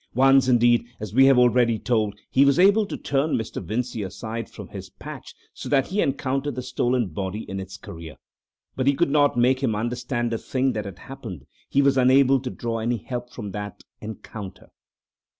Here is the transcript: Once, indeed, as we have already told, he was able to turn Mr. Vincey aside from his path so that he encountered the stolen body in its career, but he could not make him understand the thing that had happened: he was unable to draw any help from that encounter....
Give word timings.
Once, 0.15 0.47
indeed, 0.47 0.87
as 0.99 1.13
we 1.13 1.27
have 1.27 1.37
already 1.37 1.77
told, 1.77 2.15
he 2.31 2.43
was 2.43 2.57
able 2.57 2.87
to 2.87 2.97
turn 2.97 3.35
Mr. 3.37 3.61
Vincey 3.63 4.01
aside 4.01 4.49
from 4.49 4.67
his 4.67 4.89
path 4.89 5.31
so 5.53 5.69
that 5.69 5.85
he 5.85 6.01
encountered 6.01 6.55
the 6.55 6.63
stolen 6.63 7.05
body 7.09 7.47
in 7.47 7.59
its 7.59 7.77
career, 7.77 8.15
but 8.75 8.87
he 8.87 8.95
could 8.95 9.11
not 9.11 9.37
make 9.37 9.61
him 9.61 9.75
understand 9.75 10.31
the 10.31 10.39
thing 10.39 10.73
that 10.73 10.85
had 10.85 10.97
happened: 10.97 11.45
he 11.69 11.83
was 11.83 11.99
unable 11.99 12.39
to 12.39 12.49
draw 12.49 12.79
any 12.79 12.97
help 12.97 13.31
from 13.31 13.51
that 13.51 13.83
encounter.... 13.99 14.71